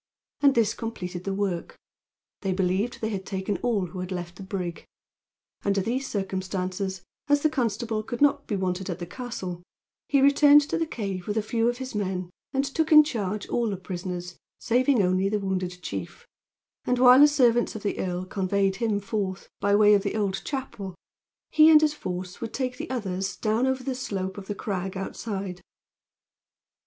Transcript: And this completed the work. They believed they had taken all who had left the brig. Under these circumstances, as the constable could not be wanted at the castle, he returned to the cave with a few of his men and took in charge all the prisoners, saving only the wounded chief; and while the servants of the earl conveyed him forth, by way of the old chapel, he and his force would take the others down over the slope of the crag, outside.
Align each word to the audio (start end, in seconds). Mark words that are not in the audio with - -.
And 0.39 0.55
this 0.55 0.73
completed 0.73 1.25
the 1.25 1.33
work. 1.35 1.77
They 2.41 2.53
believed 2.53 3.01
they 3.01 3.09
had 3.11 3.23
taken 3.23 3.57
all 3.57 3.85
who 3.85 3.99
had 3.99 4.11
left 4.11 4.37
the 4.37 4.41
brig. 4.41 4.83
Under 5.63 5.79
these 5.79 6.07
circumstances, 6.07 7.03
as 7.27 7.43
the 7.43 7.51
constable 7.51 8.01
could 8.01 8.19
not 8.19 8.47
be 8.47 8.55
wanted 8.55 8.89
at 8.89 8.97
the 8.97 9.05
castle, 9.05 9.61
he 10.09 10.19
returned 10.19 10.61
to 10.61 10.77
the 10.79 10.87
cave 10.87 11.27
with 11.27 11.37
a 11.37 11.43
few 11.43 11.69
of 11.69 11.77
his 11.77 11.93
men 11.93 12.31
and 12.51 12.65
took 12.65 12.91
in 12.91 13.03
charge 13.03 13.47
all 13.49 13.69
the 13.69 13.77
prisoners, 13.77 14.37
saving 14.57 15.03
only 15.03 15.29
the 15.29 15.37
wounded 15.37 15.77
chief; 15.83 16.25
and 16.83 16.97
while 16.97 17.19
the 17.19 17.27
servants 17.27 17.75
of 17.75 17.83
the 17.83 17.99
earl 17.99 18.25
conveyed 18.25 18.77
him 18.77 18.99
forth, 18.99 19.49
by 19.59 19.75
way 19.75 19.93
of 19.93 20.01
the 20.01 20.15
old 20.15 20.41
chapel, 20.43 20.95
he 21.51 21.69
and 21.69 21.81
his 21.81 21.93
force 21.93 22.41
would 22.41 22.55
take 22.55 22.77
the 22.77 22.89
others 22.89 23.35
down 23.37 23.67
over 23.67 23.83
the 23.83 23.93
slope 23.93 24.39
of 24.39 24.47
the 24.47 24.55
crag, 24.55 24.97
outside. 24.97 25.61